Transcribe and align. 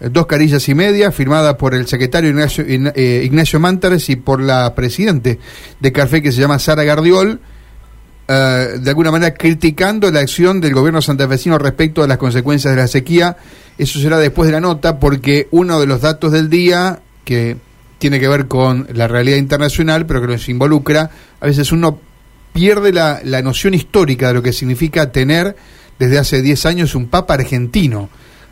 dos 0.00 0.26
carillas 0.26 0.68
y 0.68 0.74
media, 0.74 1.10
firmada 1.10 1.56
por 1.56 1.74
el 1.74 1.86
secretario 1.86 2.30
Ignacio, 2.30 2.64
eh, 2.66 3.22
Ignacio 3.24 3.58
Mantares 3.58 4.08
y 4.10 4.16
por 4.16 4.40
la 4.40 4.74
presidente 4.74 5.38
de 5.80 5.92
Café 5.92 6.22
que 6.22 6.30
se 6.32 6.40
llama 6.40 6.58
Sara 6.58 6.84
Gardiol, 6.84 7.40
eh, 8.28 8.78
de 8.78 8.90
alguna 8.90 9.10
manera 9.10 9.34
criticando 9.34 10.10
la 10.10 10.20
acción 10.20 10.60
del 10.60 10.74
gobierno 10.74 11.02
santafesino 11.02 11.58
respecto 11.58 12.02
a 12.02 12.06
las 12.06 12.18
consecuencias 12.18 12.74
de 12.74 12.80
la 12.80 12.86
sequía. 12.86 13.36
Eso 13.76 13.98
será 13.98 14.18
después 14.18 14.46
de 14.46 14.52
la 14.52 14.60
nota, 14.60 14.98
porque 14.98 15.48
uno 15.50 15.80
de 15.80 15.86
los 15.86 16.00
datos 16.02 16.32
del 16.32 16.48
día, 16.48 17.00
que 17.24 17.56
tiene 17.98 18.20
que 18.20 18.28
ver 18.28 18.46
con 18.46 18.86
la 18.92 19.08
realidad 19.08 19.38
internacional, 19.38 20.06
pero 20.06 20.20
que 20.20 20.28
nos 20.28 20.48
involucra, 20.48 21.10
a 21.40 21.46
veces 21.46 21.72
uno 21.72 21.98
pierde 22.52 22.92
la, 22.92 23.20
la 23.24 23.42
noción 23.42 23.74
histórica 23.74 24.28
de 24.28 24.34
lo 24.34 24.42
que 24.42 24.52
significa 24.52 25.10
tener 25.10 25.56
desde 25.98 26.18
hace 26.18 26.42
10 26.42 26.66
años 26.66 26.94
un 26.94 27.08
papa 27.08 27.34
argentino. 27.34 28.08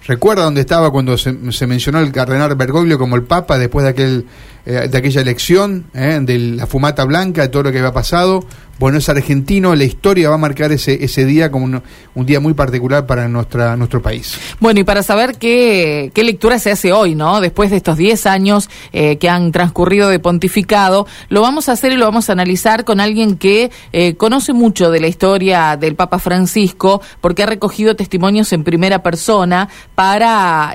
¿Recuerda 0.06 0.44
dónde 0.44 0.60
estaba 0.60 0.90
cuando 0.90 1.18
se, 1.18 1.32
mencionó 1.66 1.98
el 2.00 2.12
cardenal 2.12 2.54
Bergoglio 2.54 2.98
como 2.98 3.16
el 3.16 3.24
Papa 3.24 3.58
después 3.58 3.84
de 3.84 3.90
aquel 3.90 4.26
eh, 4.66 4.88
de 4.88 4.98
aquella 4.98 5.20
elección, 5.20 5.86
eh, 5.94 6.18
de 6.20 6.38
la 6.38 6.66
fumata 6.66 7.04
blanca, 7.04 7.42
de 7.42 7.48
todo 7.48 7.64
lo 7.64 7.72
que 7.72 7.78
había 7.78 7.92
pasado? 7.92 8.44
Bueno, 8.78 8.98
es 8.98 9.08
argentino, 9.08 9.74
la 9.74 9.84
historia 9.84 10.28
va 10.28 10.34
a 10.34 10.38
marcar 10.38 10.70
ese, 10.70 11.02
ese 11.02 11.24
día 11.24 11.50
como 11.50 11.80
un, 12.14 12.26
día 12.26 12.40
muy 12.40 12.52
particular 12.52 13.06
para 13.06 13.26
nuestra, 13.26 13.74
nuestro 13.74 14.02
país. 14.02 14.38
Bueno, 14.60 14.80
y 14.80 14.84
para 14.84 15.02
saber 15.02 15.38
qué, 15.38 16.10
qué 16.12 16.22
lectura 16.22 16.58
se 16.58 16.70
hace 16.70 16.92
hoy, 16.92 17.14
¿no? 17.14 17.40
Después 17.40 17.70
de 17.70 17.78
estos 17.78 17.96
10 17.96 18.26
años 18.26 18.68
eh, 18.92 19.16
que 19.16 19.30
han 19.30 19.50
transcurrido 19.50 20.10
de 20.10 20.18
pontificado, 20.18 21.06
lo 21.30 21.40
vamos 21.40 21.70
a 21.70 21.72
hacer 21.72 21.92
y 21.92 21.96
lo 21.96 22.04
vamos 22.04 22.28
a 22.28 22.34
analizar 22.34 22.84
con 22.84 23.00
alguien 23.00 23.38
que 23.38 23.70
eh, 23.92 24.14
conoce 24.16 24.52
mucho 24.52 24.90
de 24.90 25.00
la 25.00 25.06
historia 25.06 25.78
del 25.78 25.94
Papa 25.94 26.18
Francisco, 26.18 27.00
porque 27.22 27.44
ha 27.44 27.46
recogido 27.46 27.96
testimonios 27.96 28.52
en 28.52 28.62
primera 28.62 29.02
persona 29.02 29.70
para 29.94 30.74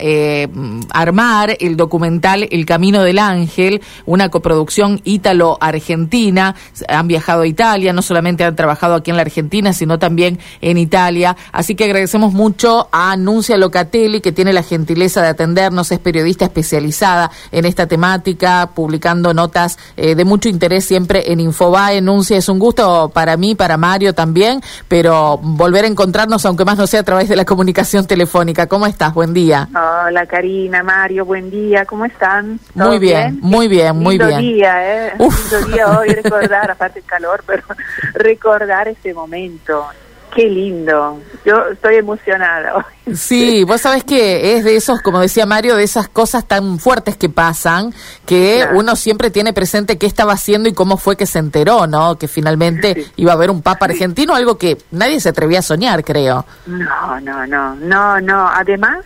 armar 0.92 1.56
el 1.60 1.78
documental 1.78 2.48
El 2.50 2.66
Camino 2.66 3.04
del 3.04 3.20
Ángel, 3.20 3.81
una 4.06 4.30
coproducción 4.30 5.02
ítalo-argentina. 5.04 6.56
Han 6.88 7.08
viajado 7.08 7.42
a 7.42 7.48
Italia 7.48 7.92
no 7.94 8.02
solamente 8.02 8.44
han 8.44 8.56
trabajado 8.56 8.96
aquí 8.96 9.12
en 9.12 9.18
la 9.18 9.22
Argentina, 9.22 9.74
sino 9.74 10.00
también 10.00 10.40
en 10.62 10.78
Italia. 10.78 11.36
Así 11.52 11.76
que 11.76 11.86
agradecemos 11.86 12.34
mucho 12.34 12.88
a 12.92 13.12
Anuncia 13.12 13.58
Locatelli, 13.58 14.22
que 14.22 14.32
tiene 14.32 14.54
la 14.54 14.64
gentileza 14.64 15.22
de 15.22 15.30
atendernos, 15.30 15.92
es 15.92 16.00
periodista 16.00 16.46
especializada 16.46 17.32
en 17.52 17.66
esta 17.66 17.88
temática, 17.88 18.72
publicando 18.74 19.34
notas 19.34 19.78
eh, 19.98 20.16
de 20.16 20.26
mucho 20.26 20.50
interés 20.50 20.86
siempre 20.86 21.32
en 21.32 21.40
Infobae. 21.40 21.98
Anuncia, 21.98 22.38
es 22.38 22.50
un 22.50 22.60
gusto 22.60 23.12
para 23.14 23.38
mí, 23.38 23.56
para 23.56 23.78
Mario 23.78 24.14
también, 24.14 24.62
pero 24.88 25.38
volver 25.42 25.86
a 25.86 25.88
encontrarnos, 25.88 26.46
aunque 26.46 26.66
más 26.66 26.78
no 26.78 26.88
sea 26.88 27.02
a 27.02 27.04
través 27.04 27.30
de 27.30 27.36
la 27.36 27.46
comunicación 27.46 28.06
telefónica. 28.06 28.68
¿Cómo 28.68 28.86
estás? 28.86 29.14
Buen 29.14 29.34
día. 29.34 29.70
Hola 29.74 30.26
Karina, 30.26 30.84
Mario, 30.84 31.26
buen 31.26 31.50
día, 31.50 31.86
¿cómo 31.86 32.06
están? 32.06 32.60
Muy 32.76 33.00
bien, 33.00 33.40
muy 33.42 33.68
bien, 33.68 33.71
muy 33.94 34.18
bien. 34.18 34.40
día, 34.40 35.08
¿eh? 35.08 35.14
Lindo 35.18 35.68
día 35.68 36.00
hoy 36.00 36.10
recordar, 36.10 36.72
aparte 36.72 37.00
el 37.00 37.06
calor, 37.06 37.44
pero 37.46 37.64
recordar 38.14 38.88
ese 38.88 39.14
momento. 39.14 39.88
Qué 40.34 40.48
lindo. 40.48 41.20
Yo 41.46 41.68
estoy 41.74 41.96
emocionada 41.96 42.78
hoy. 42.78 43.16
Sí, 43.16 43.66
vos 43.66 43.82
sabés 43.82 44.06
que 44.06 44.56
es 44.56 44.64
de 44.64 44.78
esos, 44.78 45.02
como 45.02 45.20
decía 45.20 45.46
Mario, 45.46 45.76
de 45.76 45.84
esas 45.84 46.08
cosas 46.08 46.48
tan 46.48 46.80
fuertes 46.80 47.18
que 47.18 47.28
pasan, 47.28 47.94
que 48.26 48.66
uno 48.74 48.96
siempre 48.96 49.30
tiene 49.30 49.52
presente 49.52 49.98
qué 49.98 50.06
estaba 50.06 50.34
haciendo 50.34 50.70
y 50.70 50.74
cómo 50.74 50.96
fue 50.96 51.18
que 51.18 51.26
se 51.26 51.40
enteró, 51.40 51.86
¿no? 51.86 52.18
Que 52.18 52.30
finalmente 52.30 53.08
iba 53.18 53.34
a 53.34 53.36
haber 53.36 53.52
un 53.52 53.62
papa 53.62 53.88
argentino, 53.88 54.34
algo 54.34 54.58
que 54.58 54.78
nadie 54.92 55.20
se 55.20 55.30
atrevía 55.30 55.60
a 55.60 55.64
soñar, 55.64 56.02
creo. 56.06 56.46
No, 56.66 57.20
no, 57.20 57.46
no, 57.46 57.76
no, 57.76 58.22
no. 58.22 58.48
Además, 58.48 59.04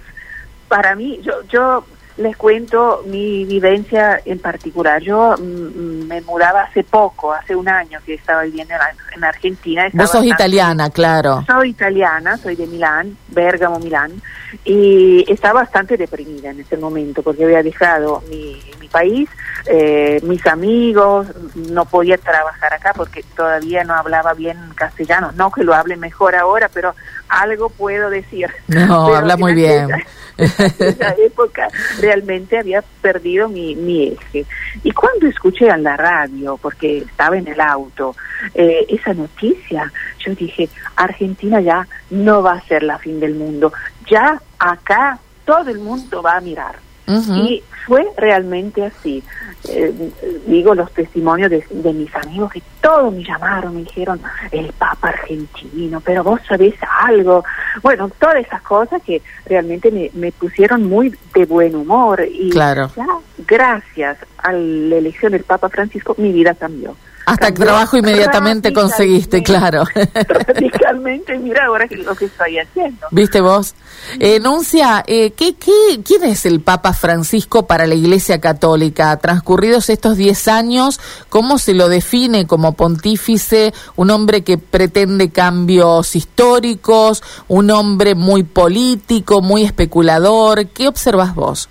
para 0.68 0.96
mí, 0.96 1.20
yo, 1.24 1.34
yo 1.50 1.84
les 2.18 2.38
cuento 2.38 3.04
mi 3.06 3.46
vivencia 3.46 4.22
en 4.24 4.40
particular. 4.40 5.02
Yo 5.02 5.36
mm, 5.38 5.44
mm, 5.44 6.08
me 6.08 6.22
mudaba 6.22 6.62
hace 6.62 6.84
poco, 6.84 7.34
hace 7.34 7.56
un 7.56 7.68
año 7.68 8.00
que 8.06 8.14
estaba 8.14 8.44
viviendo 8.44 8.74
en, 9.16 9.24
Argentina. 9.24 9.88
Vos 9.94 10.12
sos 10.12 10.26
italiana, 10.26 10.90
claro. 10.90 11.44
Soy 11.48 11.70
italiana, 11.70 12.38
soy 12.38 12.56
de 12.56 12.68
Milán, 12.68 13.18
Bergamo, 13.30 13.80
Milán, 13.80 14.22
y 14.64 15.26
estaba 15.32 15.62
bastante 15.62 15.98
deprimida 15.98 16.52
en 16.52 16.60
ese 16.60 16.78
momento 16.78 17.24
porque 17.24 17.46
había 17.46 17.64
dejado 17.64 18.22
mi, 18.30 18.62
mi 18.80 18.88
país, 18.88 19.30
eh, 19.68 20.20
mis 20.24 20.46
amigos, 20.46 21.28
no 21.56 21.86
podía 21.86 22.18
trabajar 22.18 22.74
acá 22.74 22.94
porque 22.96 23.24
todavía 23.36 23.84
no 23.84 23.96
hablaba 23.96 24.34
bien 24.34 24.58
castellano. 24.76 25.32
No 25.36 25.52
que 25.52 25.64
lo 25.64 25.74
hable 25.74 25.98
mejor 25.98 26.36
ahora, 26.36 26.70
pero 26.74 26.94
algo 27.30 27.70
puedo 27.70 28.10
decir. 28.10 28.50
No, 28.68 29.16
habla 29.16 29.38
muy 29.38 29.54
bien. 29.54 29.90
en 30.38 30.46
esa 30.80 31.16
época 31.18 31.68
realmente 32.00 32.58
había 32.58 32.84
perdido 33.02 33.48
mi, 33.48 33.76
mi 33.76 34.10
eje. 34.10 34.46
Y 34.84 34.92
cuando 34.92 35.28
escuché 35.28 35.68
en 35.68 35.84
la 35.84 35.96
radio, 35.96 36.58
porque 36.62 37.00
estaba 37.00 37.38
en 37.38 37.48
el 37.48 37.60
auto, 37.62 38.16
eh, 38.54 38.86
esa 38.90 39.14
noticia, 39.14 39.92
yo 40.20 40.36
dije, 40.36 40.70
Argentina 40.96 41.62
ya 41.62 41.88
no 42.10 42.44
va 42.44 42.54
a 42.54 42.68
ser 42.68 42.84
la 42.84 42.98
fin 43.00 43.20
del 43.20 43.36
mundo, 43.36 43.72
ya 44.10 44.42
acá 44.60 45.20
todo 45.46 45.70
el 45.70 45.80
mundo 45.80 46.22
va 46.22 46.38
a 46.38 46.42
mirar. 46.42 46.85
Y 47.08 47.64
fue 47.86 48.06
realmente 48.18 48.84
así. 48.84 49.24
Eh, 49.70 50.12
digo 50.48 50.76
los 50.76 50.92
testimonios 50.92 51.50
de, 51.50 51.94
mis 51.94 52.16
amigos 52.16 52.52
que 52.52 52.62
todos 52.82 53.14
me 53.14 53.24
llamaron, 53.24 53.76
me 53.76 53.82
dijeron, 53.82 54.22
el 54.52 54.72
Papa 54.74 55.10
argentino, 55.10 56.02
pero 56.02 56.24
vos 56.24 56.40
sabés 56.48 56.76
algo. 57.02 57.44
Bueno, 57.82 58.10
todas 58.20 58.38
esas 58.38 58.62
cosas 58.62 59.02
que 59.04 59.22
realmente 59.46 59.92
me, 59.92 60.10
me 60.14 60.32
pusieron 60.32 60.84
muy 60.84 61.16
de 61.34 61.46
buen 61.46 61.76
humor. 61.76 62.24
Y 62.30 62.50
claro. 62.50 62.92
ya, 62.96 63.08
gracias 63.48 64.18
a 64.38 64.52
la 64.52 64.96
elección 64.96 65.32
del 65.32 65.44
Papa 65.44 65.70
Francisco, 65.70 66.16
mi 66.18 66.32
vida 66.32 66.54
cambió. 66.54 66.96
Hasta 67.26 67.48
el 67.48 67.54
trabajo 67.56 67.98
inmediatamente 67.98 68.72
conseguiste, 68.72 69.42
claro. 69.42 69.84
Radicalmente, 70.28 71.38
mira 71.40 71.66
ahora 71.66 71.88
lo 71.90 72.16
que 72.16 72.26
estoy 72.26 72.60
haciendo. 72.60 73.08
¿Viste 73.12 73.42
vos? 73.42 73.74
Enuncia, 74.20 75.04
eh, 75.08 75.32
¿qué, 75.32 75.56
qué, 75.56 76.02
quién 76.04 76.24
es 76.24 76.46
el 76.46 76.62
Papa 76.62 76.94
Francisco 76.94 77.66
para 77.66 77.88
la 77.88 77.96
Iglesia 77.96 78.40
Católica? 78.40 79.18
Transcurridos 79.18 79.90
estos 79.90 80.18
10 80.18 80.48
años, 80.48 81.00
¿cómo 81.30 81.58
se 81.58 81.74
lo 81.74 81.90
define 81.90 82.46
como 82.46 82.74
pontífice? 82.74 83.74
Un 83.96 84.12
hombre 84.12 84.44
que 84.44 84.60
pretende 84.60 85.32
cambios 85.32 86.16
históricos, 86.16 87.24
un 87.48 87.72
hombre 87.72 88.14
muy 88.14 88.44
político, 88.44 89.42
muy 89.42 89.64
especulador. 89.64 90.68
¿Qué 90.68 90.88
observas 90.88 91.34
vos? 91.34 91.70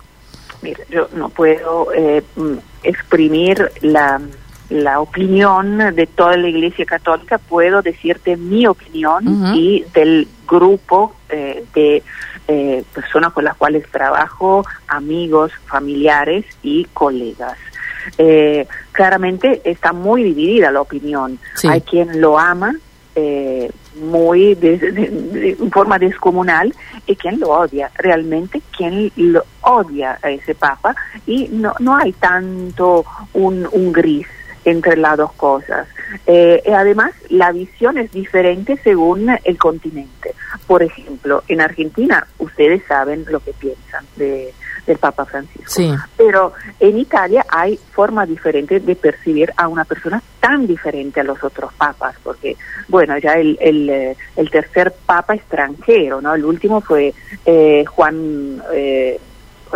Mira, 0.61 0.83
yo 0.89 1.07
no 1.13 1.29
puedo 1.29 1.93
eh, 1.93 2.23
exprimir 2.83 3.71
la 3.81 4.19
la 4.69 4.99
opinión 4.99 5.77
de 5.77 6.07
toda 6.07 6.37
la 6.37 6.47
Iglesia 6.47 6.85
Católica, 6.85 7.37
puedo 7.37 7.81
decirte 7.81 8.35
mi 8.35 8.65
opinión 8.65 9.55
y 9.55 9.85
del 9.93 10.27
grupo 10.47 11.15
eh, 11.29 11.65
de 11.73 12.03
eh, 12.47 12.83
personas 12.93 13.33
con 13.33 13.43
las 13.43 13.55
cuales 13.55 13.89
trabajo, 13.91 14.65
amigos, 14.87 15.51
familiares 15.65 16.45
y 16.63 16.85
colegas. 16.93 17.57
Eh, 18.17 18.67
claramente 18.91 19.61
está 19.65 19.93
muy 19.93 20.23
dividida 20.23 20.71
la 20.71 20.81
opinión. 20.81 21.39
Hay 21.67 21.81
quien 21.81 22.21
lo 22.21 22.39
ama 22.39 22.75
muy 23.95 24.55
de, 24.55 25.57
forma 25.71 25.97
descomunal 25.97 26.73
y 27.07 27.15
quien 27.15 27.39
lo 27.39 27.49
odia. 27.49 27.89
Realmente 27.97 28.61
quien 28.75 29.11
lo 29.15 29.45
odia 29.61 30.19
a 30.21 30.29
ese 30.31 30.53
papa 30.53 30.95
y 31.25 31.47
no, 31.47 31.73
no 31.79 31.95
hay 31.95 32.11
tanto 32.13 33.05
un, 33.33 33.67
un 33.71 33.93
gris 33.93 34.27
entre 34.65 34.97
las 34.97 35.17
dos 35.17 35.31
cosas. 35.33 35.87
Eh, 36.25 36.61
además, 36.75 37.13
la 37.29 37.51
visión 37.51 37.97
es 37.97 38.11
diferente 38.11 38.77
según 38.83 39.29
el 39.43 39.57
continente. 39.57 40.33
Por 40.67 40.83
ejemplo, 40.83 41.43
en 41.47 41.61
Argentina 41.61 42.27
ustedes 42.39 42.83
saben 42.87 43.25
lo 43.29 43.39
que 43.39 43.53
piensan 43.53 44.05
de, 44.15 44.53
del 44.85 44.97
Papa 44.97 45.25
Francisco. 45.25 45.81
Pero 46.17 46.53
en 46.79 46.97
Italia 46.97 47.45
hay 47.49 47.79
formas 47.91 48.27
diferentes 48.27 48.85
de 48.85 48.95
percibir 48.95 49.51
a 49.55 49.67
una 49.67 49.85
persona 49.85 50.21
tan 50.39 50.67
diferente 50.67 51.21
a 51.21 51.23
los 51.23 51.43
otros 51.43 51.73
papas, 51.73 52.15
porque, 52.23 52.57
bueno, 52.87 53.17
ya 53.17 53.33
el, 53.33 53.57
el, 53.61 53.89
eh, 53.89 54.17
el 54.35 54.49
tercer 54.49 54.93
papa 55.05 55.35
extranjero, 55.35 56.21
¿no? 56.21 56.33
El 56.33 56.45
último 56.45 56.81
fue 56.81 57.13
eh, 57.45 57.85
Juan... 57.85 58.61
Eh, 58.73 59.19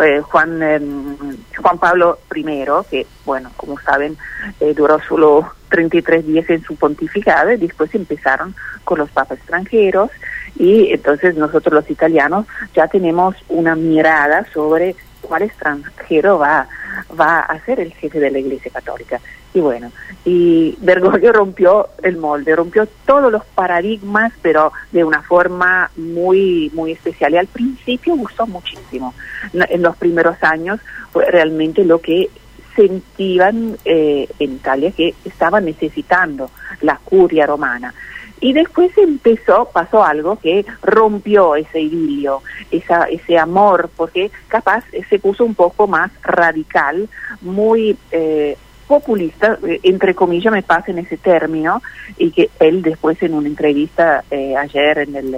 eh, 0.02 0.20
Juan, 0.20 0.62
em, 0.62 1.16
Juan 1.56 1.78
Pablo 1.78 2.18
I, 2.34 2.44
que, 2.88 3.06
bueno, 3.24 3.50
como 3.56 3.78
saben, 3.80 4.16
eh, 4.60 4.74
duró 4.74 4.98
solo 5.00 5.52
33 5.68 6.26
días 6.26 6.48
en 6.50 6.62
su 6.62 6.76
pontificado 6.76 7.52
y 7.52 7.56
después 7.56 7.94
empezaron 7.94 8.54
con 8.84 8.98
los 8.98 9.10
papas 9.10 9.38
extranjeros 9.38 10.10
y 10.56 10.92
entonces 10.92 11.36
nosotros 11.36 11.72
los 11.72 11.90
italianos 11.90 12.46
ya 12.74 12.88
tenemos 12.88 13.36
una 13.48 13.76
mirada 13.76 14.46
sobre 14.52 14.96
cuál 15.20 15.42
extranjero 15.42 16.38
va, 16.38 16.66
va 17.18 17.40
a 17.40 17.60
ser 17.64 17.80
el 17.80 17.92
jefe 17.94 18.18
de 18.18 18.30
la 18.30 18.38
Iglesia 18.38 18.70
Católica. 18.72 19.20
Y 19.52 19.60
bueno, 19.60 19.90
y 20.24 20.76
Bergoglio 20.80 21.32
rompió 21.32 21.88
el 22.02 22.16
molde, 22.16 22.54
rompió 22.54 22.86
todos 23.04 23.32
los 23.32 23.44
paradigmas, 23.44 24.32
pero 24.42 24.72
de 24.92 25.02
una 25.02 25.22
forma 25.22 25.90
muy, 25.96 26.70
muy 26.74 26.92
especial. 26.92 27.32
Y 27.32 27.38
al 27.38 27.46
principio 27.48 28.14
gustó 28.14 28.46
muchísimo. 28.46 29.14
En 29.52 29.82
los 29.82 29.96
primeros 29.96 30.36
años 30.42 30.80
fue 31.12 31.24
realmente 31.26 31.84
lo 31.84 32.00
que 32.00 32.30
sentían 32.76 33.76
eh, 33.84 34.28
en 34.38 34.52
Italia 34.52 34.92
que 34.92 35.14
estaban 35.24 35.64
necesitando 35.64 36.50
la 36.82 36.96
curia 36.96 37.46
romana. 37.46 37.92
Y 38.42 38.54
después 38.54 38.96
empezó, 38.96 39.68
pasó 39.70 40.02
algo 40.02 40.36
que 40.36 40.64
rompió 40.80 41.56
ese 41.56 41.80
idilio, 41.80 42.42
esa, 42.70 43.04
ese 43.04 43.36
amor, 43.38 43.90
porque 43.94 44.30
capaz 44.48 44.82
se 45.08 45.18
puso 45.18 45.44
un 45.44 45.54
poco 45.54 45.86
más 45.86 46.10
radical, 46.22 47.08
muy 47.42 47.98
eh, 48.12 48.56
populista, 48.90 49.56
eh, 49.68 49.78
entre 49.84 50.16
comillas 50.16 50.52
me 50.52 50.64
pasa 50.64 50.90
en 50.90 50.98
ese 50.98 51.16
término, 51.16 51.80
y 52.18 52.32
que 52.32 52.50
él 52.58 52.82
después 52.82 53.22
en 53.22 53.34
una 53.34 53.46
entrevista 53.46 54.24
eh, 54.32 54.56
ayer 54.56 54.98
en 54.98 55.14
el 55.14 55.36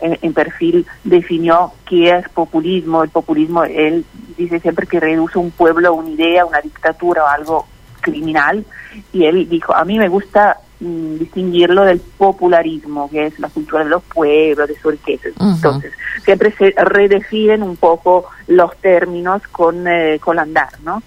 en, 0.00 0.32
perfil 0.32 0.86
definió 1.02 1.72
qué 1.88 2.10
es 2.10 2.28
populismo. 2.28 3.02
El 3.02 3.10
populismo, 3.10 3.64
él 3.64 4.04
dice 4.38 4.60
siempre 4.60 4.86
que 4.86 5.00
reduce 5.00 5.38
un 5.38 5.50
pueblo 5.50 5.88
a 5.88 5.90
una 5.90 6.08
idea, 6.08 6.44
una 6.44 6.60
dictatura 6.60 7.24
o 7.24 7.26
algo 7.26 7.66
criminal, 8.00 8.64
y 9.12 9.24
él 9.24 9.48
dijo, 9.48 9.74
a 9.74 9.84
mí 9.84 9.98
me 9.98 10.08
gusta 10.08 10.58
mm, 10.78 11.18
distinguirlo 11.18 11.82
del 11.82 11.98
popularismo, 11.98 13.10
que 13.10 13.26
es 13.26 13.40
la 13.40 13.48
cultura 13.48 13.82
de 13.82 13.90
los 13.90 14.04
pueblos, 14.04 14.68
de 14.68 14.78
su 14.78 14.92
riqueza. 14.92 15.30
Entonces, 15.40 15.92
siempre 16.24 16.52
se 16.52 16.72
redefinen 16.76 17.64
un 17.64 17.76
poco 17.76 18.26
los 18.46 18.76
términos 18.76 19.42
con, 19.48 19.88
eh, 19.88 20.20
con 20.20 20.38
andar, 20.38 20.70
¿no? 20.84 21.02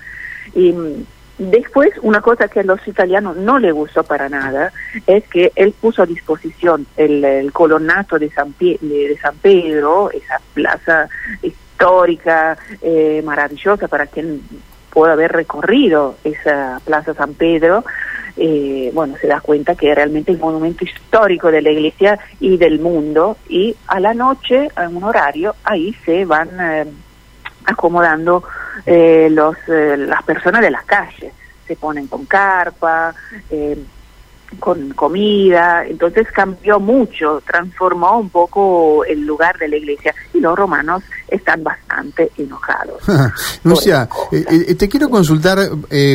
Y, 0.54 0.74
Después, 1.38 1.92
una 2.01 2.22
cosa 2.22 2.48
que 2.48 2.62
a 2.62 2.63
los 2.63 2.86
italianos 2.88 3.38
no 3.38 3.60
le 3.60 3.72
gustó 3.72 4.04
para 4.04 4.28
nada 4.28 4.72
es 5.06 5.24
que 5.28 5.51
él 5.56 5.74
puso 5.80 6.01
a 6.01 6.07
disposición 6.07 6.88
el, 6.98 7.51
colonato 7.54 8.18
de 8.18 8.31
San, 8.31 8.56
de 8.60 9.18
San, 9.22 9.36
Pedro, 9.38 10.10
esa 10.10 10.42
plaza 10.56 11.07
histórica 11.44 12.57
eh, 12.81 13.22
maravillosa 13.24 13.88
para 13.88 14.07
quien 14.07 14.42
pueda 14.89 15.13
haber 15.13 15.31
recorrido 15.31 16.16
esa 16.24 16.81
plaza 16.84 17.13
San 17.13 17.36
Pedro. 17.36 17.86
Eh, 18.36 18.89
bueno, 18.94 19.16
se 19.22 19.28
da 19.28 19.39
cuenta 19.39 19.75
que 19.75 19.92
es 19.92 19.95
realmente 19.95 20.31
el 20.31 20.39
monumento 20.39 20.86
histórico 20.86 21.51
de 21.51 21.62
la 21.62 21.69
iglesia 21.69 22.19
y 22.39 22.57
del 22.57 22.80
mundo 22.80 23.38
y 23.48 23.75
a 23.88 24.00
la 24.00 24.16
noche, 24.16 24.69
en 24.75 24.95
un 24.95 25.04
horario, 25.04 25.56
ahí 25.63 25.95
se 26.04 26.25
van 26.25 26.50
eh, 26.60 26.86
acomodando 27.68 28.44
eh, 28.86 29.28
los, 29.30 29.56
eh, 29.68 29.98
las 29.98 30.24
personas 30.24 30.62
de 30.62 30.72
las 30.72 30.86
calles. 30.86 31.34
Se 31.68 31.75
ponen 31.75 32.08
con 32.08 32.25
carpa, 32.25 33.14
eh, 33.50 33.78
con 34.58 34.92
comida, 34.92 35.86
entonces 35.86 36.25
cambió 36.31 36.80
mucho, 36.80 37.44
transformó 37.46 38.18
un 38.18 38.30
poco 38.30 39.04
el 39.04 39.25
lugar 39.25 39.58
de 39.58 39.68
la 39.68 39.75
iglesia 39.75 40.16
y 40.34 40.40
los 40.40 40.58
romanos 40.58 41.04
están 41.28 41.62
bastante 41.62 42.31
enojados. 42.38 43.04
Lucia, 43.66 44.08
te 44.31 44.88
quiero 44.88 45.10
consultar, 45.10 45.60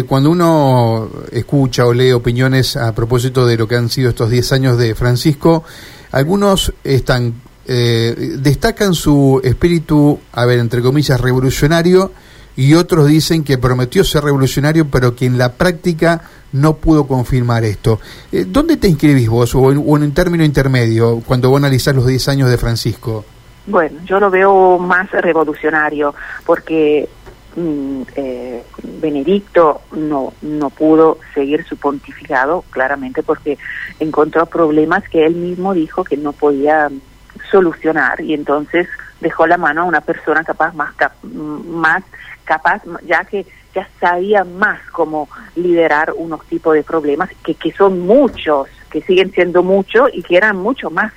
cuando 0.09 0.31
uno 0.31 1.11
escucha 1.31 1.85
o 1.85 1.93
lee 1.93 2.13
opiniones 2.13 2.75
a 2.79 2.95
propósito 2.95 3.45
de 3.45 3.59
lo 3.59 3.69
que 3.69 3.77
han 3.77 3.91
sido 3.91 4.09
estos 4.09 4.31
10 4.31 4.53
años 4.53 4.79
de 4.79 4.95
Francisco, 4.95 5.65
algunos 6.13 6.73
están 6.85 7.35
eh, 7.67 8.37
destacan 8.39 8.95
su 8.95 9.41
espíritu, 9.45 10.19
a 10.33 10.45
ver, 10.47 10.59
entre 10.59 10.83
comillas, 10.83 11.21
revolucionario, 11.21 12.13
y 12.57 12.75
otros 12.75 13.07
dicen 13.07 13.45
que 13.45 13.59
prometió 13.59 14.05
ser 14.05 14.25
revolucionario, 14.25 14.89
pero 14.89 15.15
que 15.15 15.27
en 15.27 15.39
la 15.39 15.53
práctica 15.53 16.23
no 16.53 16.77
pudo 16.77 17.07
confirmar 17.07 17.65
esto. 17.65 17.99
Eh, 18.31 18.45
¿Dónde 18.47 18.77
te 18.77 18.89
inscribís 18.89 19.29
vos, 19.29 19.55
o 19.55 19.71
en, 19.73 19.79
un 19.79 20.13
término 20.13 20.45
intermedio, 20.45 21.23
cuando 21.27 21.49
vos 21.51 21.59
analizás 21.59 21.95
los 21.95 22.07
10 22.07 22.29
años 22.29 22.51
de 22.51 22.59
Francisco? 22.59 23.25
Bueno, 23.67 24.01
yo 24.05 24.19
lo 24.21 24.31
veo 24.31 24.79
más 24.79 25.11
revolucionario, 25.13 26.15
porque 26.45 27.09
mm, 27.57 28.03
eh, 28.17 28.63
Benedicto 29.01 29.83
no, 29.93 30.33
no 30.43 30.69
pudo 30.71 31.19
seguir 31.33 31.65
su 31.65 31.77
pontificado, 31.77 32.65
claramente 32.71 33.23
porque 33.23 33.57
encontró 34.01 34.47
problemas 34.47 35.09
que 35.09 35.25
él 35.25 35.37
mismo 35.37 35.73
dijo 35.73 36.05
que 36.05 36.17
no 36.17 36.33
podía 36.33 36.91
solucionar 37.51 38.21
y 38.21 38.35
entonces 38.35 38.89
dejó 39.21 39.47
la 39.47 39.57
mano 39.57 39.83
a 39.83 39.85
una 39.85 40.01
persona 40.01 40.45
capaz 40.45 40.75
más 40.75 40.95
más 41.23 42.03
capaz 42.45 42.83
ya 43.05 43.25
que 43.25 43.47
ya 43.75 43.89
sabía 44.01 44.45
más 44.45 44.81
cómo 44.91 45.29
liderar 45.55 46.13
unos 46.17 46.45
tipos 46.47 46.75
de 46.75 46.83
problemas 46.83 47.31
que, 47.45 47.55
que 47.55 47.73
son 47.73 48.01
muchos 48.01 48.69
que 48.91 49.01
siguen 49.03 49.33
siendo 49.33 49.63
muchos 49.63 50.11
y 50.13 50.23
que 50.23 50.37
eran 50.37 50.57
mucho 50.57 50.91
más 50.91 51.13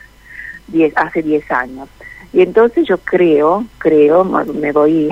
diez, 0.68 0.94
hace 0.96 1.22
10 1.22 1.52
años 1.52 1.90
y 2.36 2.42
entonces 2.42 2.86
yo 2.86 2.98
creo, 2.98 3.66
creo, 3.78 4.26
me 4.26 4.74
voy 4.74 5.10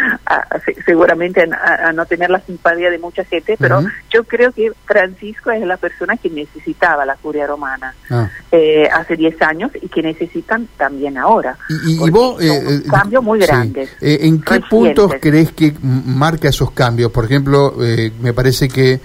seguramente 0.86 1.42
a, 1.42 1.92
no 1.92 2.06
tener 2.06 2.30
la 2.30 2.40
simpatía 2.40 2.88
de 2.90 2.98
mucha 2.98 3.24
gente, 3.24 3.56
pero 3.58 3.84
yo 4.10 4.24
creo 4.24 4.52
que 4.52 4.72
Francisco 4.86 5.50
es 5.50 5.60
la 5.66 5.76
persona 5.76 6.16
que 6.16 6.30
necesitaba 6.30 7.04
la 7.04 7.16
curia 7.16 7.46
romana 7.46 7.94
ah. 8.08 8.30
eh, 8.50 8.88
hace 8.90 9.16
10 9.16 9.42
años 9.42 9.70
y 9.82 9.88
que 9.88 10.00
necesitan 10.00 10.66
también 10.78 11.18
ahora. 11.18 11.58
Y, 11.86 12.08
vos, 12.08 12.40
eh, 12.42 12.48
eh, 12.48 12.82
cambios 12.90 13.22
muy 13.22 13.38
grandes. 13.38 13.90
¿En 14.00 14.40
qué 14.40 14.60
puntos 14.60 15.12
crees 15.20 15.52
que 15.52 15.74
marca 15.82 16.48
esos 16.48 16.70
cambios? 16.70 17.12
Por 17.12 17.26
ejemplo, 17.26 17.74
me 18.22 18.32
parece 18.32 18.70
que 18.70 18.98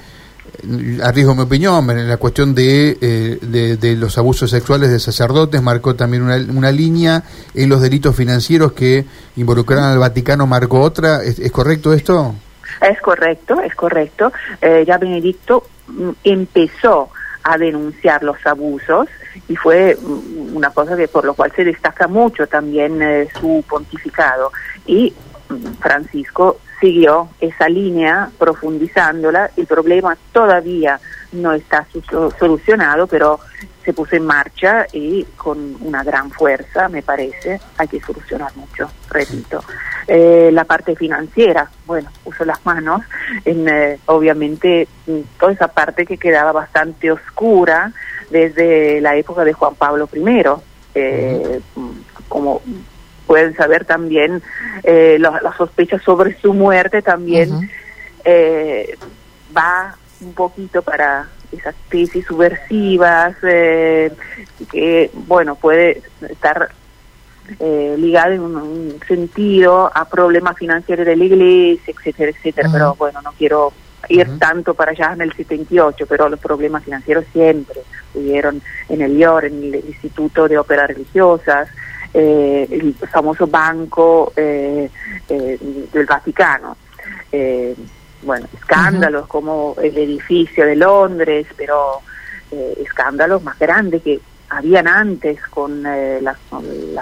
arriesgo 1.04 1.36
mi 1.36 1.42
opinión, 1.42 1.90
en 1.90 2.08
la 2.08 2.18
cuestión 2.18 2.54
eh, 2.58 3.38
de, 3.42 3.78
de, 3.78 3.96
los 3.96 4.18
abusos 4.18 4.50
sexuales 4.50 4.92
de 4.92 5.00
sacerdotes, 5.00 5.62
marcó 5.62 5.96
también 5.96 6.24
una, 6.24 6.36
una, 6.36 6.72
línea, 6.72 7.24
en 7.54 7.70
los 7.70 7.82
delitos 7.82 8.16
financieros 8.16 8.74
que 8.74 9.06
involucraron 9.38 9.86
al 9.86 10.00
Vaticano 10.00 10.48
marcó 10.48 10.82
otra, 10.82 11.24
¿es, 11.24 11.52
correcto 11.52 11.94
esto? 11.94 12.36
Es 12.82 13.00
correcto, 13.02 13.62
es 13.62 13.76
correcto. 13.76 14.32
Eh, 14.62 14.84
ya 14.86 14.98
Benedicto 14.98 15.68
mm, 15.88 16.10
empezó 16.24 17.10
a 17.44 17.58
denunciar 17.58 18.24
los 18.24 18.38
abusos 18.46 19.08
y 19.48 19.56
fue 19.56 19.98
mm, 20.00 20.56
una 20.56 20.70
cosa 20.70 20.96
que 20.96 21.08
por 21.08 21.26
lo 21.26 21.34
cual 21.34 21.52
se 21.56 21.64
destaca 21.64 22.08
mucho 22.08 22.48
también 22.48 23.02
eh, 23.02 23.28
su 23.40 23.64
pontificado 23.68 24.52
y 24.86 25.14
Francisco 25.80 26.60
siguió 26.80 27.30
esa 27.40 27.70
línea 27.70 28.30
profundizándola. 28.38 29.52
El 29.56 29.68
problema 29.68 30.18
todavía 30.32 31.00
no 31.32 31.54
está 31.54 31.86
solucionado, 32.38 33.08
pero 33.08 33.40
se 33.84 33.94
puso 33.94 34.16
en 34.16 34.26
marcha 34.26 34.86
y 34.92 35.24
con 35.36 35.78
una 35.82 36.04
gran 36.04 36.30
fuerza, 36.30 36.88
me 36.90 37.02
parece, 37.02 37.60
hay 37.78 37.88
que 37.88 38.00
solucionar 38.00 38.56
mucho, 38.56 38.90
repito. 39.10 39.64
Eh, 40.08 40.50
la 40.52 40.66
parte 40.66 40.96
financiera, 40.96 41.70
bueno, 41.86 42.10
puso 42.24 42.46
las 42.46 42.64
manos 42.66 43.02
en, 43.46 43.68
eh, 43.68 44.00
obviamente, 44.06 44.88
toda 45.40 45.54
esa 45.54 45.68
parte 45.68 46.06
que 46.06 46.18
quedaba 46.18 46.52
bastante 46.52 47.12
oscura 47.12 47.92
desde 48.30 49.02
la 49.02 49.16
época 49.16 49.44
de 49.44 49.54
Juan 49.54 49.76
Pablo 49.76 50.10
I. 50.14 50.44
Eh, 50.94 51.62
como 52.28 52.62
pueden 53.32 53.56
saber 53.56 53.86
también 53.86 54.42
eh, 54.84 55.16
las 55.18 55.56
sospechas 55.56 56.04
sobre 56.04 56.38
su 56.42 56.54
muerte 56.54 57.02
también 57.02 57.70
eh, 58.26 58.98
va 59.56 59.96
un 60.20 60.34
poquito 60.34 60.82
para 60.82 61.30
esas 61.50 61.74
tesis 61.88 62.26
subversivas 62.26 63.38
eh, 63.44 64.12
que 64.70 65.12
bueno 65.14 65.56
puede 65.56 66.02
estar 66.30 66.72
eh, 67.58 67.96
ligada 67.98 68.34
en 68.34 68.42
un, 68.42 69.00
sentido 69.08 69.90
a 69.96 70.04
problemas 70.10 70.58
financieros 70.58 71.06
de 71.06 71.16
la 71.16 71.24
iglesia 71.24 71.94
etcétera 71.98 72.32
etcétera. 72.32 72.68
Pero 72.70 72.96
bueno 72.96 73.22
no 73.22 73.32
quiero 73.38 73.72
ir 74.10 74.40
tanto 74.40 74.74
para 74.74 74.92
allá 74.92 75.14
en 75.14 75.22
el 75.22 75.32
78 75.32 76.06
pero 76.06 76.28
los 76.28 76.40
problemas 76.42 76.84
financieros 76.84 77.24
siempre 77.32 77.80
estuvieron 78.08 78.62
en 78.90 79.02
el 79.02 79.18
IOR 79.18 79.46
en 79.46 79.64
el 79.64 79.76
Instituto 79.88 80.50
de 80.50 80.58
Óperas 80.58 80.90
Religiosas 80.90 81.70
eh, 82.14 82.68
el 82.70 82.94
famoso 83.10 83.48
banco 83.48 84.34
eh, 84.36 84.90
eh, 85.30 85.58
del 85.94 86.06
Vaticano. 86.06 86.76
bueno, 88.24 88.48
escándalos 88.54 89.28
como 89.28 89.76
el 89.82 89.98
edificio 89.98 90.66
de 90.66 90.76
Londres, 90.76 91.48
pero 91.56 92.02
escándalos 92.52 93.42
más 93.44 93.58
grandes 93.58 94.04
que 94.04 94.20
habían 94.50 94.88
antes 94.90 95.42
con, 95.48 95.82
la, 95.84 96.36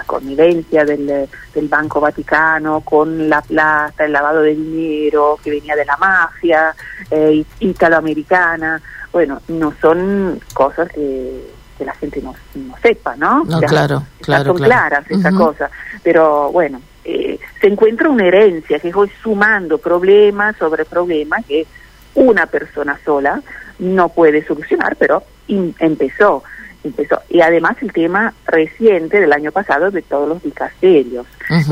connivencia 0.06 0.84
del, 0.84 1.28
del, 1.52 1.68
Banco 1.68 2.00
Vaticano, 2.00 2.82
con 2.82 3.28
la 3.28 3.42
plata, 3.42 4.04
el 4.04 4.12
lavado 4.12 4.42
de 4.42 4.54
dinero 4.54 5.38
que 5.42 5.50
venía 5.50 5.74
de 5.74 5.84
la 5.84 5.96
mafia 5.96 6.74
italoamericana. 7.58 8.80
Bueno, 9.12 9.42
no 9.48 9.74
son 9.80 10.40
cosas 10.54 10.88
que 10.92 11.59
que 11.80 11.86
la 11.86 11.94
gente 11.94 12.20
no, 12.20 12.34
no 12.54 12.76
sepa, 12.82 13.16
¿no? 13.16 13.42
No, 13.44 13.58
claro, 13.62 14.04
claro. 14.20 14.52
Son 14.52 14.62
claras 14.62 15.10
esa 15.10 15.32
cosa. 15.32 15.70
Pero 16.02 16.52
bueno, 16.52 16.80
eh, 17.06 17.38
se 17.58 17.68
encuentra 17.68 18.10
una 18.10 18.26
herencia 18.26 18.78
que 18.78 18.92
fue 18.92 19.08
sumando 19.22 19.78
problemas 19.78 20.56
sobre 20.56 20.84
problemas 20.84 21.44
que 21.46 21.66
una 22.14 22.44
persona 22.44 23.00
sola 23.02 23.40
no 23.78 24.10
puede 24.10 24.44
solucionar, 24.46 24.94
pero 24.96 25.22
empezó 25.48 26.42
empezó. 26.84 27.20
Y 27.28 27.40
además 27.40 27.76
el 27.80 27.92
tema 27.92 28.34
reciente 28.46 29.20
del 29.20 29.32
año 29.32 29.52
pasado 29.52 29.90
de 29.90 30.02
todos 30.02 30.28
los 30.28 30.42
dicasterios. 30.42 31.26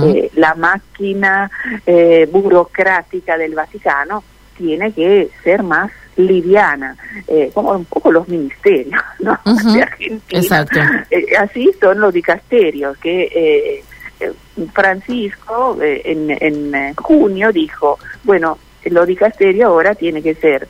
Eh, 0.04 0.30
la 0.34 0.54
máquina 0.54 1.50
eh, 1.86 2.28
burocrática 2.30 3.36
del 3.36 3.54
Vaticano 3.54 4.22
tiene 4.56 4.92
que 4.92 5.30
ser 5.44 5.62
más 5.62 5.90
liviana, 6.18 6.96
eh, 7.26 7.50
como 7.54 7.72
un 7.72 7.84
poco 7.86 8.12
los 8.12 8.28
ministerios 8.28 9.02
¿no? 9.20 9.38
de 9.72 9.82
Argentina. 9.82 10.40
Exacto. 10.40 10.80
así 11.38 11.70
son 11.80 12.00
los 12.00 12.12
dicasterios, 12.12 12.98
que 12.98 13.82
Francisco 14.74 15.78
en, 15.80 16.30
en 16.30 16.94
junio 16.94 17.52
dijo, 17.52 17.98
bueno, 18.24 18.58
los 18.84 19.06
dicasterios 19.06 19.66
ahora 19.66 19.94
tiene 19.94 20.22
que 20.22 20.34
ser 20.34 20.68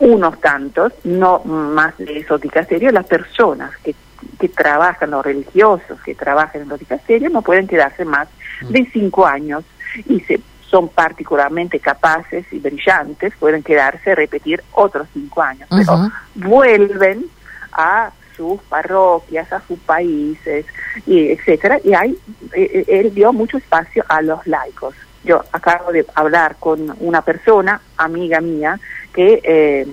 unos 0.00 0.40
tantos, 0.40 0.92
no 1.04 1.40
más 1.44 1.96
de 1.98 2.18
esos 2.18 2.40
dicasterios, 2.40 2.92
las 2.92 3.06
personas 3.06 3.70
que, 3.84 3.94
que 4.38 4.48
trabajan, 4.48 5.10
los 5.10 5.24
religiosos 5.24 6.00
que 6.02 6.14
trabajan 6.14 6.62
en 6.62 6.68
los 6.68 6.80
dicasterios, 6.80 7.30
no 7.30 7.42
pueden 7.42 7.66
quedarse 7.66 8.04
más 8.04 8.28
de 8.68 8.88
cinco 8.92 9.26
años 9.26 9.62
y 10.08 10.20
se, 10.20 10.40
son 10.70 10.88
particularmente 10.88 11.80
capaces 11.80 12.46
y 12.52 12.58
brillantes, 12.58 13.34
pueden 13.38 13.62
quedarse, 13.62 14.14
repetir 14.14 14.62
otros 14.72 15.08
cinco 15.12 15.42
años, 15.42 15.68
pero 15.68 16.08
vuelven 16.34 17.26
a 17.72 18.10
sus 18.36 18.60
parroquias, 18.62 19.52
a 19.52 19.60
sus 19.66 19.78
países, 19.80 20.64
y 21.06 21.30
etcétera, 21.32 21.78
y 21.84 21.92
hay, 21.92 22.16
eh, 22.52 22.70
eh, 22.72 22.84
él 22.88 23.12
dio 23.12 23.32
mucho 23.32 23.58
espacio 23.58 24.04
a 24.08 24.22
los 24.22 24.46
laicos. 24.46 24.94
Yo 25.24 25.44
acabo 25.52 25.92
de 25.92 26.06
hablar 26.14 26.56
con 26.58 26.94
una 27.00 27.20
persona, 27.20 27.80
amiga 27.98 28.40
mía, 28.40 28.80
que 29.12 29.40
eh, 29.42 29.86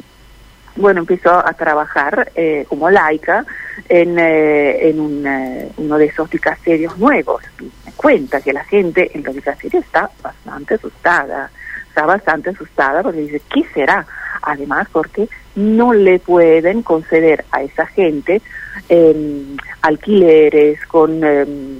bueno 0.77 1.01
empezó 1.01 1.31
a 1.31 1.53
trabajar 1.53 2.31
eh, 2.35 2.65
como 2.67 2.89
laica 2.89 3.45
en, 3.89 4.17
eh, 4.17 4.89
en 4.89 4.99
un, 4.99 5.71
uno 5.77 5.97
de 5.97 6.05
esos 6.05 6.29
dicasterios 6.29 6.97
nuevos. 6.97 7.43
Me 7.59 7.91
cuenta 7.93 8.41
que 8.41 8.53
la 8.53 8.63
gente 8.63 9.11
en 9.13 9.23
los 9.23 9.35
dicasterios 9.35 9.83
está 9.83 10.09
bastante 10.21 10.75
asustada, 10.75 11.49
está 11.87 12.05
bastante 12.05 12.49
asustada 12.51 13.03
porque 13.03 13.21
dice, 13.21 13.41
¿qué 13.53 13.65
será? 13.73 14.05
Además, 14.41 14.87
porque 14.91 15.27
no 15.55 15.93
le 15.93 16.19
pueden 16.19 16.83
conceder 16.83 17.43
a 17.51 17.63
esa 17.63 17.85
gente 17.87 18.41
em, 18.87 19.57
alquileres 19.81 20.85
con 20.85 21.23
em, 21.23 21.79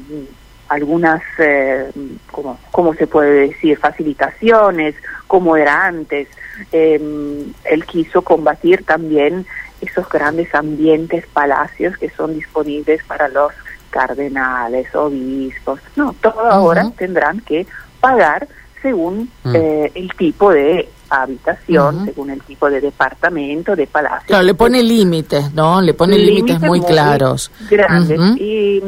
algunas, 0.69 1.21
eh, 1.37 1.91
como, 2.31 2.59
¿cómo 2.71 2.93
se 2.95 3.07
puede 3.07 3.47
decir?, 3.49 3.77
facilitaciones, 3.77 4.95
como 5.27 5.55
era 5.55 5.85
antes. 5.85 6.27
Em, 6.71 7.53
él 7.65 7.85
quiso 7.85 8.21
combatir 8.21 8.83
también 8.83 9.45
esos 9.81 10.07
grandes 10.09 10.53
ambientes, 10.55 11.25
palacios 11.27 11.97
que 11.97 12.09
son 12.09 12.33
disponibles 12.33 13.03
para 13.03 13.27
los 13.27 13.51
cardenales, 13.89 14.93
obispos. 14.95 15.79
No, 15.95 16.15
todo 16.21 16.41
ahora 16.41 16.91
tendrán 16.97 17.41
que 17.41 17.65
pagar 17.99 18.47
según 18.81 19.29
mm. 19.43 19.55
eh, 19.55 19.91
el 19.95 20.13
tipo 20.13 20.51
de 20.51 20.89
habitación, 21.09 22.05
según 22.05 22.31
el 22.31 22.41
tipo 22.41 22.69
de 22.69 22.81
departamento, 22.81 23.75
de 23.75 23.87
palacio. 23.87 24.27
Claro, 24.27 24.43
le 24.43 24.53
pone 24.53 24.83
límites, 24.83 25.53
¿no? 25.53 25.81
Le 25.81 25.93
pone 25.93 26.17
límites 26.17 26.59
muy, 26.59 26.81
claros. 26.81 27.51
Grandes. 27.69 28.19
y, 28.37 28.81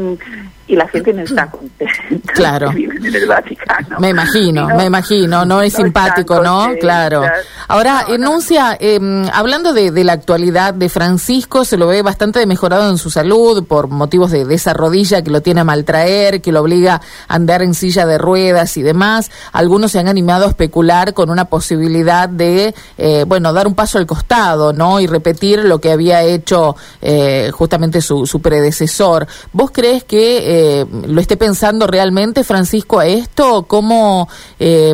y 0.70 0.76
la 0.76 0.88
gente 0.88 1.12
no 1.12 1.24
está 1.24 1.50
contenta. 1.50 2.34
Claro. 2.34 2.70
en 2.78 3.16
el 3.16 3.28
Vaticano. 3.28 4.00
Me 4.00 4.10
imagino, 4.10 4.68
me 4.68 4.86
imagino, 4.86 5.44
no 5.44 5.64
es 5.64 5.74
simpático, 5.74 6.44
¿no? 6.44 6.70
Claro. 6.80 7.24
Ahora, 7.68 8.06
enuncia, 8.08 8.78
em, 8.80 9.28
hablando 9.34 9.74
de, 9.74 9.90
de, 9.90 10.04
la 10.04 10.14
actualidad 10.14 10.76
de 10.76 10.88
Francisco, 10.88 11.66
se 11.66 11.76
lo 11.76 11.88
ve 11.88 12.04
bastante 12.04 12.46
mejorado 12.46 12.88
en 12.92 13.00
su 13.00 13.10
salud 13.10 13.66
por 13.66 13.88
motivos 13.88 14.30
de, 14.30 14.46
de, 14.46 14.54
esa 14.54 14.74
rodilla 14.74 15.24
que 15.24 15.32
lo 15.32 15.42
tiene 15.42 15.62
a 15.62 15.64
maltraer, 15.64 16.40
que 16.40 16.52
lo 16.52 16.62
obliga 16.62 17.02
a 17.28 17.36
andar 17.36 17.64
en 17.64 17.74
silla 17.74 18.06
de 18.06 18.20
ruedas 18.20 18.78
y 18.78 18.84
demás. 18.84 19.32
Algunos 19.52 19.92
se 19.92 20.00
han 20.00 20.08
animado 20.08 20.46
a 20.46 20.50
especular 20.50 21.16
con 21.16 21.32
una 21.32 21.46
posibilidad 21.46 22.30
de, 22.30 22.76
eh, 23.00 23.26
bueno, 23.28 23.54
dar 23.54 23.66
un 23.66 23.74
paso 23.74 23.98
al 23.98 24.06
costado, 24.06 24.72
¿no? 24.72 25.00
Y 25.00 25.08
repetir 25.08 25.64
lo 25.66 25.80
que 25.80 25.92
había 25.92 26.22
hecho 26.22 26.76
eh, 27.02 27.50
justamente 27.54 28.02
su, 28.02 28.28
su 28.28 28.40
predecesor. 28.40 29.26
¿Vos 29.52 29.72
crees 29.72 30.04
que 30.04 30.59
eh, 30.60 30.86
lo 31.08 31.22
esté 31.22 31.38
pensando 31.38 31.88
realmente 31.88 32.44
Francisco 32.44 33.00
a 33.00 33.08
esto? 33.08 33.64
¿Cómo, 33.64 34.28
eh, 34.60 34.94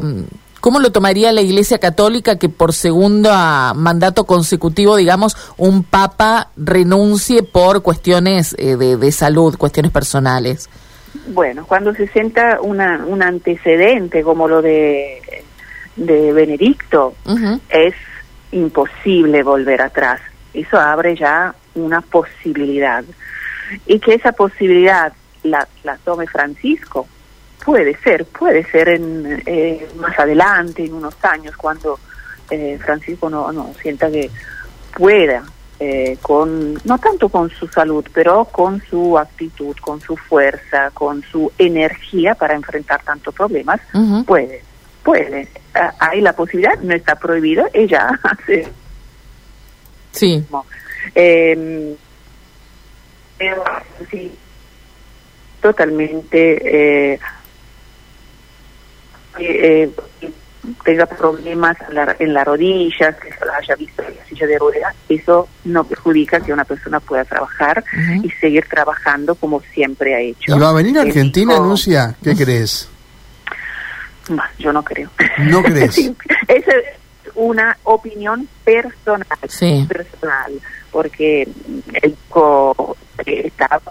¿Cómo 0.61 0.79
lo 0.79 0.91
tomaría 0.91 1.31
la 1.31 1.41
Iglesia 1.41 1.79
Católica 1.79 2.37
que 2.37 2.49
por 2.49 2.71
segundo 2.73 3.31
mandato 3.75 4.25
consecutivo, 4.25 4.95
digamos, 4.95 5.35
un 5.57 5.83
papa 5.83 6.49
renuncie 6.55 7.41
por 7.41 7.81
cuestiones 7.81 8.55
eh, 8.59 8.75
de, 8.77 9.11
salud, 9.11 9.57
cuestiones 9.57 9.91
personales? 9.91 10.69
Bueno, 11.29 11.65
cuando 11.65 11.95
se 11.95 12.07
sienta 12.09 12.59
una, 12.61 13.03
un 13.03 13.23
antecedente 13.23 14.21
como 14.21 14.47
lo 14.47 14.61
de, 14.61 15.19
de 15.95 16.31
Benedicto, 16.31 17.15
es 17.69 17.95
imposible 18.51 19.41
volver 19.41 19.81
atrás. 19.81 20.21
Eso 20.53 20.77
abre 20.77 21.15
ya 21.15 21.55
una 21.73 22.01
posibilidad. 22.01 23.03
Y 23.87 23.99
que 23.99 24.13
esa 24.13 24.31
posibilidad 24.33 25.11
la, 25.45 25.67
la 25.83 25.97
tome 25.97 26.27
Francisco. 26.27 27.07
Puede 27.63 27.97
ser, 27.99 28.25
puede 28.25 28.63
ser 28.69 28.89
en, 28.89 29.41
eh, 29.45 29.87
más 29.95 30.17
adelante, 30.19 30.85
en 30.85 30.93
unos 30.93 31.15
años, 31.23 31.55
cuando 31.55 31.99
eh, 32.49 32.77
Francisco 32.83 33.29
no, 33.29 33.51
no 33.51 33.73
sienta 33.81 34.11
que 34.11 34.29
pueda, 34.95 35.43
eh, 35.79 36.17
con 36.21 36.75
no 36.83 36.97
tanto 36.99 37.29
con 37.29 37.49
su 37.49 37.67
salud, 37.67 38.05
pero 38.13 38.45
con 38.45 38.81
su 38.89 39.17
actitud, 39.17 39.75
con 39.77 39.99
su 39.99 40.15
fuerza, 40.15 40.91
con 40.91 41.23
su 41.23 41.51
energía 41.57 42.35
para 42.35 42.55
enfrentar 42.55 43.01
tantos 43.03 43.33
problemas, 43.33 43.81
puede, 44.25 44.61
puede. 45.03 45.47
hay 45.99 46.21
la 46.21 46.33
posibilidad, 46.33 46.77
no 46.79 46.93
está 46.93 47.15
prohibido, 47.15 47.65
ella 47.73 48.19
hace. 48.23 48.67
Sí. 50.11 50.45
Eh, 51.13 51.95
sí 54.09 54.31
totalmente 55.65 57.13
eh, 57.13 57.19
eh, 59.39 59.89
tenga 60.83 61.07
problemas 61.07 61.75
en, 62.19 62.33
las 62.33 62.45
rodillas, 62.45 63.15
que 63.15 63.33
se 63.33 63.45
la 63.45 63.57
haya 63.57 63.75
visto 63.75 64.03
en 64.03 64.15
la 64.15 64.25
silla 64.25 64.45
de 64.45 64.59
ruedas, 64.59 64.95
eso 65.09 65.47
no 65.63 65.83
perjudica 65.83 66.39
que 66.39 66.53
una 66.53 66.65
persona 66.65 66.99
pueda 66.99 67.25
trabajar 67.25 67.83
y 68.21 68.29
seguir 68.29 68.65
trabajando 68.69 69.33
como 69.33 69.59
siempre 69.73 70.13
ha 70.13 70.19
hecho. 70.19 70.55
¿Y 70.55 70.59
va 70.59 70.69
a 70.69 70.73
venir 70.73 70.99
a 70.99 71.01
Argentina, 71.01 71.55
Anuncia? 71.55 72.15
¿Qué 72.23 72.35
crees? 72.35 72.87
yo 74.59 74.71
no 74.71 74.83
creo. 74.83 75.09
¿No 75.49 75.63
crees? 75.63 75.97
Esa 76.47 76.71
es 76.77 77.31
una 77.33 77.75
opinión 77.83 78.47
personal, 78.63 79.25
personal 79.87 80.51
porque 80.91 81.47
el 82.01 82.15
co 82.29 82.95
estaba 83.25 83.81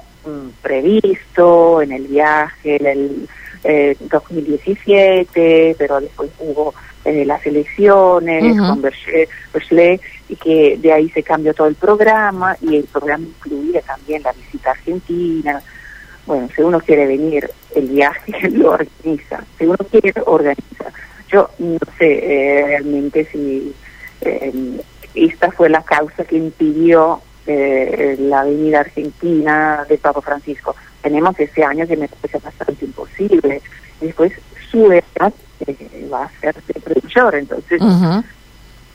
previsto 0.63 1.83
en 1.83 1.93
el 1.93 2.07
viaje 2.07 2.77
en 2.77 2.87
el 2.87 3.29
eh, 3.65 3.97
2017, 4.01 5.77
pero 5.79 6.01
después 6.01 6.31
hubo 6.39 6.75
eh, 7.05 7.25
las 7.25 7.45
elecciones 7.47 8.59
con 8.59 8.83
Berchelet 8.83 10.01
y 10.29 10.37
que 10.37 10.79
de 10.79 10.93
ahí 10.93 11.11
se 11.11 11.23
cambió 11.23 11.53
todo 11.53 11.67
el 11.67 11.75
programa 11.75 12.57
y 12.61 12.77
el 12.77 12.85
programa 12.85 13.27
incluía 13.27 13.83
también 13.83 14.23
la 14.23 14.33
visita 14.33 14.71
a 14.71 14.73
Argentina. 14.73 15.63
Bueno, 16.27 16.49
si 16.55 16.63
uno 16.63 16.81
quiere 16.81 17.07
venir, 17.07 17.51
el 17.75 17.89
viaje 17.89 18.49
lo 18.51 18.73
organiza. 18.73 19.45
Si 19.59 19.67
uno 19.67 19.77
quiere, 19.91 20.15
organiza. 20.25 20.93
Yo 21.29 21.51
no 21.59 21.79
sé 21.99 22.59
eh, 22.59 22.65
realmente 22.67 23.27
si 23.31 23.75
eh, 24.23 24.81
esta 25.15 25.51
fue 25.53 25.69
la 25.69 25.83
causa 25.83 26.25
que 26.25 26.37
impidió 26.37 27.21
eh, 27.47 28.17
la 28.19 28.41
avenida 28.41 28.81
argentina 28.81 29.85
de 29.89 29.99
Papa 29.99 30.21
Francisco. 30.21 30.75
Tenemos 31.03 31.39
ese 31.39 31.65
año 31.65 31.87
que 31.87 31.97
me 31.97 32.09
parece 32.09 32.39
bastante 32.39 32.85
imposible. 32.85 33.63
Después 34.01 34.33
su 34.71 34.91
edad 34.91 35.33
eh, 35.67 36.09
va 36.13 36.25
a 36.25 36.31
ser 36.41 36.55
predictor, 36.83 37.35
entonces... 37.35 37.81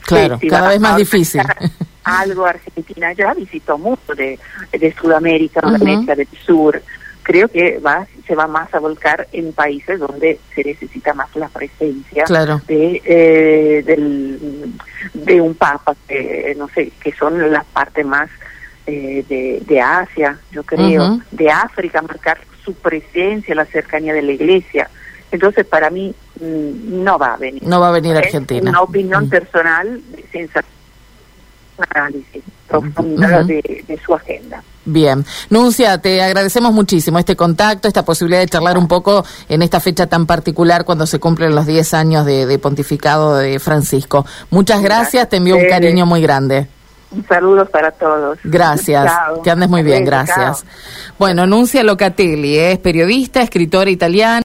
Claro, 0.06 0.40
cada 0.50 0.70
vez 0.70 0.80
más 0.80 0.98
difícil. 0.98 1.42
Algo 2.04 2.46
Argentina 2.46 3.14
ya 3.14 3.34
visitó 3.36 3.78
mucho 3.78 4.16
de, 4.16 4.40
de 4.72 4.96
Sudamérica, 5.00 5.60
América 5.62 6.16
del 6.16 6.28
Sur. 6.44 6.82
Creo 7.30 7.48
que 7.48 7.78
va 7.78 8.08
se 8.26 8.34
va 8.34 8.48
más 8.48 8.74
a 8.74 8.80
volcar 8.80 9.28
en 9.32 9.54
países 9.54 10.00
donde 10.00 10.40
se 10.56 10.64
necesita 10.64 11.14
más 11.14 11.36
la 11.36 11.48
presencia 11.48 12.24
de, 12.66 13.02
eh, 13.06 13.84
del, 13.86 14.74
de 15.14 15.40
un 15.40 15.54
papa, 15.54 15.96
que 16.08 16.56
no 16.58 16.68
sé, 16.70 16.92
que 17.00 17.12
son 17.12 17.52
la 17.52 17.64
parte 17.72 18.04
más 18.04 18.32
eh, 18.88 19.24
de, 19.30 19.62
de, 19.64 19.80
Asia, 19.80 20.40
yo 20.52 20.64
creo, 20.64 21.20
de 21.30 21.52
África, 21.52 22.02
marcar 22.02 22.40
su 22.66 22.74
presencia, 22.74 23.54
la 23.54 23.66
cercanía 23.66 24.14
de 24.16 24.24
la 24.24 24.32
iglesia. 24.32 24.90
Entonces, 25.32 25.68
para 25.68 25.92
mí, 25.92 26.12
mm, 26.40 27.04
no 27.04 27.20
va 27.20 27.36
a 27.36 27.38
venir. 27.38 27.62
No 27.62 27.80
va 27.80 27.90
a 27.90 27.92
venir 27.92 28.16
a 28.16 28.22
Es 28.22 28.26
Argentina. 28.26 28.72
Una 28.72 28.82
opinión 28.82 29.26
Mm. 29.26 29.30
personal, 29.30 30.02
sin 30.32 30.50
análisis 31.90 32.44
profunda 32.68 33.40
Ujú. 33.40 33.48
de, 33.48 33.84
de 33.88 34.00
su 34.06 34.14
agenda. 34.14 34.62
Bien. 34.86 35.26
Nuncia, 35.50 35.98
te 36.00 36.22
agradecemos 36.22 36.72
muchísimo 36.74 37.20
este 37.20 37.36
contacto, 37.36 37.88
esta 37.88 38.04
posibilidad 38.06 38.40
de 38.42 38.48
charlar 38.48 38.78
un 38.78 38.88
poco 38.88 39.24
en 39.48 39.62
esta 39.62 39.80
fecha 39.80 40.08
tan 40.08 40.26
particular 40.26 40.86
cuando 40.86 41.06
se 41.06 41.20
cumplen 41.20 41.54
los 41.56 41.66
10 41.68 41.94
años 41.94 42.26
de, 42.26 42.46
de 42.46 42.60
pontificado 42.60 43.36
de 43.38 43.60
Francisco. 43.60 44.26
Muchas 44.50 44.82
gracias, 44.82 45.30
te 45.30 45.38
envío 45.38 45.58
un 45.58 45.68
cariño 45.68 46.06
muy 46.06 46.22
grande. 46.22 46.68
Un 47.12 47.26
saludo 47.28 47.66
para 47.66 47.90
todos. 47.90 48.38
Gracias, 48.44 49.06
Chao. 49.12 49.42
que 49.42 49.50
andes 49.50 49.68
muy 49.68 49.82
bien, 49.82 50.06
gracias. 50.06 50.62
chao. 50.62 50.70
Bueno, 51.18 51.48
Nuncia 51.48 51.82
Locatelli 51.84 52.56
es 52.58 52.78
periodista, 52.78 53.42
escritora 53.42 53.90
italiana. 53.90 54.38